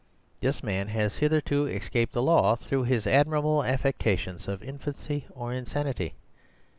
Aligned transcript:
This 0.39 0.63
man 0.63 0.87
has 0.87 1.17
hitherto 1.17 1.67
escaped 1.67 2.13
the 2.13 2.23
law, 2.23 2.55
through 2.55 2.85
his 2.85 3.05
admirable 3.05 3.63
affectations 3.63 4.47
of 4.47 4.63
infancy 4.63 5.27
or 5.29 5.53
insanity. 5.53 6.15